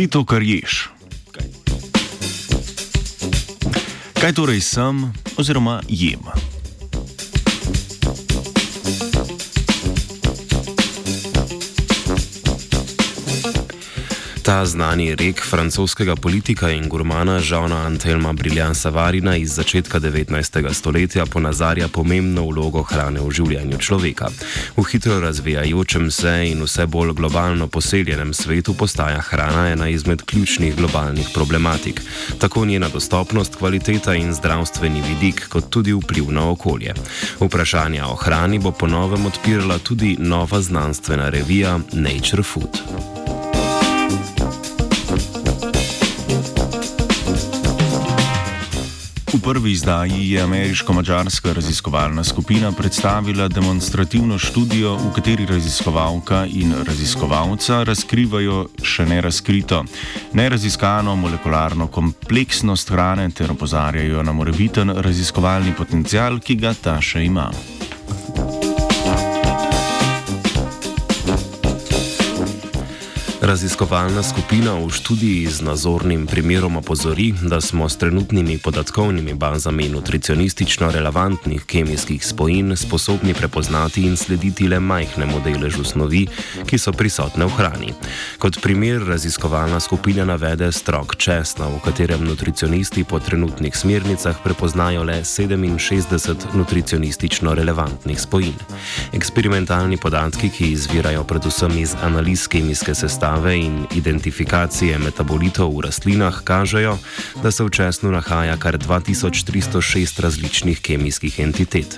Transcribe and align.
si 0.00 0.08
to, 0.08 0.24
kar 0.24 0.40
ješ. 0.40 0.88
Kaj 4.16 4.32
torej 4.32 4.64
sem 4.64 5.12
oziroma 5.36 5.82
jem? 5.92 6.24
Ta 14.50 14.66
znani 14.66 15.14
rek 15.14 15.42
francoskega 15.46 16.16
politika 16.16 16.70
in 16.70 16.88
gurmana 16.88 17.40
Žona 17.40 17.76
Antelma 17.86 18.32
Briljan 18.32 18.74
Savarina 18.74 19.36
iz 19.36 19.54
začetka 19.54 20.00
19. 20.00 20.74
stoletja 20.74 21.26
ponazarja 21.26 21.88
pomembno 21.88 22.42
vlogo 22.48 22.82
hrane 22.82 23.20
v 23.20 23.30
življenju 23.30 23.78
človeka. 23.78 24.26
V 24.76 24.84
hitro 24.90 25.20
razvijajočem 25.22 26.10
se 26.10 26.34
in 26.50 26.64
vse 26.66 26.86
bolj 26.86 27.12
globalno 27.14 27.68
poseljenem 27.68 28.34
svetu 28.34 28.74
postaja 28.74 29.22
hrana 29.22 29.68
ena 29.70 29.88
izmed 29.88 30.26
ključnih 30.26 30.74
globalnih 30.76 31.30
problematik. 31.34 32.02
Tako 32.38 32.64
njena 32.64 32.88
dostopnost, 32.88 33.54
kvaliteta 33.54 34.18
in 34.18 34.34
zdravstveni 34.34 35.02
vidik, 35.08 35.46
kot 35.48 35.70
tudi 35.70 35.94
vpliv 35.94 36.34
na 36.34 36.50
okolje. 36.50 36.98
Vprašanja 37.38 38.10
o 38.10 38.18
hrani 38.18 38.58
bo 38.58 38.72
ponovem 38.72 39.30
odpirala 39.30 39.78
tudi 39.78 40.16
nova 40.18 40.60
znanstvena 40.60 41.30
revija 41.30 41.78
Nature 41.92 42.42
Food. 42.42 43.29
V 49.30 49.38
prvi 49.38 49.72
izdaji 49.72 50.30
je 50.30 50.42
ameriško-mačarska 50.42 51.52
raziskovalna 51.52 52.24
skupina 52.24 52.72
predstavila 52.72 53.48
demonstrativno 53.48 54.38
študijo, 54.38 54.96
v 54.96 55.12
kateri 55.14 55.46
raziskovalka 55.46 56.46
in 56.50 56.74
raziskovalca 56.86 57.82
razkrivajo 57.86 58.66
še 58.82 59.06
nerazkrito, 59.06 59.84
neraziskano 60.32 61.14
molekularno 61.16 61.86
kompleksnost 61.86 62.90
hrane 62.90 63.30
ter 63.30 63.52
opozarjajo 63.54 64.22
na 64.22 64.32
morebiten 64.32 64.90
raziskovalni 64.90 65.76
potencial, 65.78 66.40
ki 66.42 66.58
ga 66.58 66.74
ta 66.74 66.98
še 67.00 67.22
ima. 67.24 67.52
Raziskovalna 73.50 74.22
skupina 74.22 74.78
v 74.78 74.86
študiji 74.86 75.50
z 75.50 75.66
nazornim 75.66 76.22
primerom 76.26 76.76
opozori, 76.78 77.34
da 77.42 77.58
smo 77.60 77.88
s 77.88 77.98
trenutnimi 77.98 78.58
podatkovnimi 78.62 79.34
bazami 79.34 79.88
nutricionistično 79.88 80.90
relevantnih 80.90 81.64
kemijskih 81.66 82.26
spojin 82.26 82.76
sposobni 82.76 83.34
prepoznati 83.34 84.06
in 84.06 84.14
slediti 84.16 84.68
le 84.68 84.78
majhnemu 84.80 85.40
deležu 85.42 85.82
snovi, 85.84 86.28
ki 86.66 86.78
so 86.78 86.92
prisotne 86.94 87.50
v 87.50 87.56
hrani. 87.58 87.90
Kot 88.38 88.60
primer 88.62 89.02
raziskovalna 89.02 89.80
skupina 89.80 90.24
navede 90.24 90.70
strok 90.72 91.16
česna, 91.18 91.66
v 91.66 91.82
katerem 91.82 92.22
nutricionisti 92.22 93.02
po 93.04 93.18
trenutnih 93.18 93.74
smernicah 93.74 94.38
prepoznajo 94.44 95.02
le 95.02 95.24
67 95.26 96.54
nutricionistično 96.54 97.54
relevantnih 97.54 98.20
spojin. 98.20 98.54
Eksperimentalni 99.12 99.98
podatki, 99.98 100.54
ki 100.54 100.70
izvirajo 100.72 101.24
predvsem 101.24 101.78
iz 101.82 101.98
analiz 102.02 102.46
kemijske 102.46 102.94
sestave, 102.94 103.39
raziskave 103.40 103.58
in 103.58 103.86
identifikacije 103.94 104.98
metabolitov 104.98 105.76
v 105.76 105.80
rastlinah 105.80 106.42
kažejo, 106.44 106.98
da 107.42 107.50
se 107.50 107.64
v 107.64 107.70
česnu 107.70 108.10
nahaja 108.10 108.56
kar 108.56 108.78
2306 108.78 110.20
različnih 110.20 110.80
kemijskih 110.80 111.40
entitet. 111.40 111.96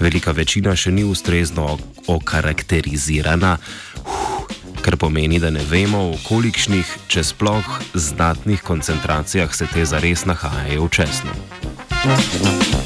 Velika 0.00 0.30
večina 0.30 0.76
še 0.76 0.90
ni 0.90 1.04
ustrezno 1.04 1.78
okarakterizirana. 2.06 3.58
Kar 4.82 4.96
pomeni, 4.96 5.38
da 5.40 5.50
ne 5.50 5.64
vemo, 5.70 6.10
v 6.12 6.18
kolikšnih, 6.28 6.86
če 7.08 7.24
sploh, 7.24 7.80
znatnih 7.94 8.62
koncentracijah 8.62 9.54
se 9.54 9.66
te 9.66 9.84
zares 9.84 10.24
nahajajo 10.26 10.84
v 10.84 10.90
česnu. 10.90 12.83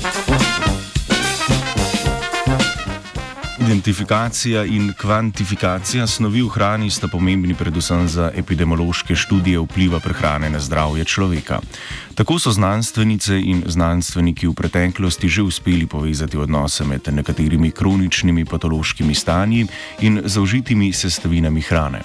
Identifikacija 3.69 4.65
in 4.65 4.93
kvantifikacija 5.01 6.07
snovi 6.07 6.41
v 6.43 6.49
hrani 6.49 6.87
sta 6.91 7.09
pomembni 7.09 7.53
predvsem 7.55 8.07
za 8.09 8.31
epidemiološke 8.35 9.17
študije 9.17 9.61
vpliva 9.61 10.01
prehrane 10.01 10.49
na 10.51 10.61
zdravje 10.61 11.05
človeka. 11.05 11.61
Tako 12.15 12.39
so 12.39 12.53
znanstvenice 12.53 13.37
in 13.37 13.63
znanstveniki 13.67 14.49
v 14.49 14.55
preteklosti 14.55 15.29
že 15.29 15.43
uspeli 15.43 15.87
povezati 15.87 16.39
odnose 16.41 16.85
med 16.85 17.13
nekaterimi 17.13 17.71
kroničnimi 17.71 18.45
patološkimi 18.45 19.15
stanji 19.15 19.67
in 20.01 20.23
zaužitimi 20.25 20.93
sestavinami 20.93 21.61
hrane. 21.61 22.01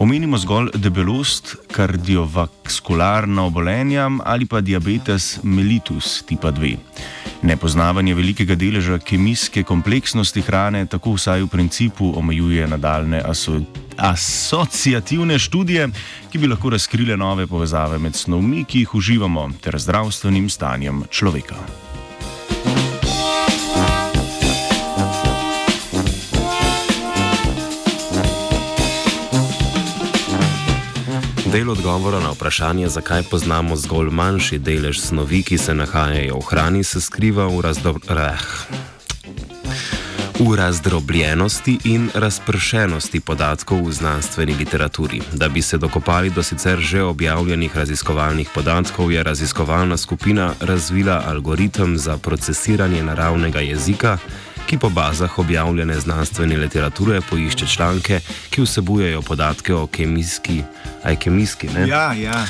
Omenimo 0.00 0.38
zgolj 0.38 0.70
debelost, 0.74 1.56
kardiovaskularna 1.72 3.42
obolenja 3.44 4.08
ali 4.24 4.46
pa 4.46 4.60
diabetes 4.60 5.38
mellitus 5.42 6.22
tipa 6.24 6.48
2. 6.52 6.76
Nepoznavanje 7.42 8.14
velikega 8.14 8.54
deleža 8.54 8.98
kemijske 8.98 9.62
kompleksnosti 9.62 10.40
hrane 10.40 10.86
tako 10.86 11.12
vsaj 11.18 11.42
v 11.42 11.50
principu 11.52 12.12
omejuje 12.16 12.66
nadaljne 12.68 13.20
aso 13.20 13.60
asociativne 13.96 15.38
študije, 15.38 15.88
ki 16.32 16.38
bi 16.38 16.48
lahko 16.48 16.70
razkrile 16.70 17.16
nove 17.16 17.46
povezave 17.46 17.98
med 17.98 18.16
snovmi, 18.16 18.64
ki 18.64 18.86
jih 18.86 18.94
uživamo, 18.94 19.50
ter 19.60 19.76
zdravstvenim 19.78 20.48
stanjem 20.48 21.04
človeka. 21.10 21.60
Del 31.52 31.70
odgovora 31.70 32.20
na 32.20 32.30
vprašanje, 32.30 32.88
zakaj 32.88 33.22
poznamo 33.30 33.76
zgolj 33.76 34.10
manjši 34.10 34.58
delež 34.58 35.00
snovi, 35.00 35.42
ki 35.42 35.58
se 35.58 35.74
nahajajo 35.74 36.36
v 36.38 36.46
hrani, 36.46 36.84
se 36.84 37.00
skriva 37.00 37.46
v, 37.50 37.60
razdo 37.66 37.94
v 40.38 40.56
razdrobljenosti 40.56 41.78
in 41.84 42.06
razpršenosti 42.14 43.20
podatkov 43.20 43.82
v 43.82 43.92
znanstveni 43.92 44.54
literaturi. 44.54 45.20
Da 45.32 45.48
bi 45.48 45.62
se 45.62 45.78
dokopali 45.78 46.30
do 46.30 46.42
sicer 46.42 46.78
že 46.78 47.02
objavljenih 47.02 47.76
raziskovalnih 47.76 48.48
podatkov, 48.54 49.12
je 49.12 49.22
raziskovalna 49.22 49.96
skupina 49.96 50.54
razvila 50.60 51.22
algoritem 51.26 51.98
za 51.98 52.18
procesiranje 52.18 53.02
naravnega 53.02 53.60
jezika 53.60 54.18
ki 54.70 54.78
po 54.78 54.88
bazah 54.88 55.38
objavljene 55.38 56.00
znanstvene 56.00 56.56
literature 56.56 57.20
poišče 57.30 57.66
članke, 57.66 58.20
ki 58.50 58.62
vsebujejo 58.62 59.22
podatke 59.22 59.74
o 59.74 59.86
kemijski, 59.86 60.62
aj 61.02 61.16
kemijski, 61.16 61.68
ne? 61.74 61.88
Ja, 61.88 62.12
ja. 62.14 62.46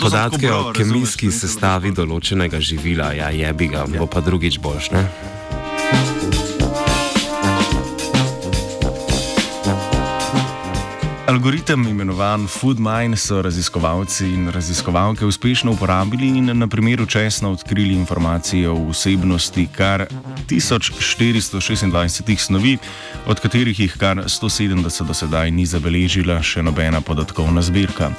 Podatke 0.00 0.52
o 0.52 0.72
kemijski 0.72 1.28
sestavi 1.28 1.92
določenega 1.92 2.60
živila, 2.64 3.12
ja, 3.12 3.28
jebi 3.28 3.68
ga, 3.68 3.84
ja. 3.84 4.00
bo 4.00 4.08
pa 4.08 4.24
drugič 4.24 4.56
boljš, 4.58 4.88
ne? 4.96 5.04
Algoritem 11.34 11.88
imenovan 11.88 12.46
FoodMine 12.46 13.16
so 13.16 13.42
raziskovalci 13.42 14.26
in 14.26 14.50
raziskovalke 14.54 15.26
uspešno 15.26 15.72
uporabili 15.72 16.26
in 16.26 16.58
na 16.58 16.66
primeru 16.68 17.06
česna 17.06 17.50
odkrili 17.50 17.94
informacije 17.94 18.70
o 18.70 18.90
vsebnosti 18.90 19.66
kar 19.76 20.06
1426 20.50 22.38
snovi, 22.38 22.78
od 23.26 23.40
katerih 23.40 23.80
jih 23.80 23.96
kar 23.98 24.16
170 24.16 25.06
do 25.06 25.14
sedaj 25.14 25.50
ni 25.50 25.66
zabeležila 25.66 26.42
še 26.42 26.62
nobena 26.62 27.00
podatkovna 27.00 27.62
zbirka. 27.62 28.12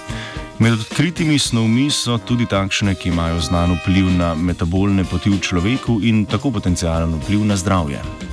Med 0.59 0.73
odkritimi 0.73 1.39
snovmi 1.39 1.87
so 1.91 2.17
tudi 2.17 2.45
takšne, 2.45 2.95
ki 2.99 3.09
imajo 3.15 3.39
znan 3.39 3.79
vpliv 3.79 4.11
na 4.11 4.35
metabolne 4.35 5.07
poti 5.07 5.29
v 5.29 5.39
človeku 5.39 6.01
in 6.03 6.25
tako 6.25 6.51
potencijalen 6.51 7.15
vpliv 7.15 7.45
na 7.47 7.55
zdravje. 7.55 8.24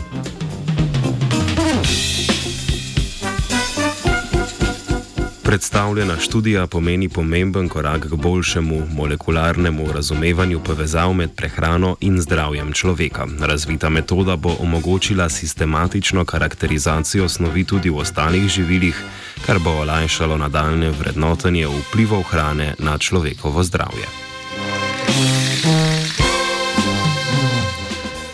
Predstavljena 5.52 6.16
študija 6.20 6.66
pomeni 6.66 7.08
pomemben 7.08 7.68
korak 7.68 8.06
k 8.06 8.14
boljšemu 8.14 8.86
molekularnemu 8.90 9.92
razumevanju 9.92 10.60
povezav 10.64 11.12
med 11.12 11.34
prehrano 11.36 11.96
in 12.00 12.20
zdravjem 12.20 12.72
človeka. 12.72 13.26
Razvita 13.40 13.88
metoda 13.88 14.36
bo 14.36 14.56
omogočila 14.60 15.28
sistematično 15.28 16.24
karakterizacijo 16.24 17.28
snovi 17.28 17.64
tudi 17.64 17.90
v 17.90 17.98
ostalih 17.98 18.48
živilih, 18.48 19.04
kar 19.46 19.58
bo 19.58 19.70
olajšalo 19.70 20.36
nadaljne 20.36 20.90
vrednotenje 20.90 21.68
vplivov 21.68 22.22
hrane 22.22 22.74
na 22.78 22.98
človekovo 22.98 23.62
zdravje. 23.62 24.08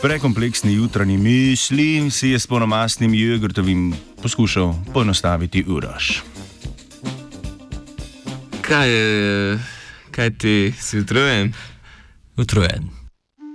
Prekompleksni 0.02 0.72
jutranji 0.72 1.18
misli 1.18 2.10
si 2.10 2.28
je 2.28 2.38
s 2.38 2.46
ponomastnim 2.46 3.14
jogurtovim 3.14 3.94
poskušal 4.22 4.74
poenostaviti 4.94 5.64
uraž 5.68 6.37
kaj, 8.68 8.88
kaj 10.12 10.30
ti 10.38 10.74
si 10.80 11.00
utrujen? 11.00 11.52
Utrujen. 12.36 12.97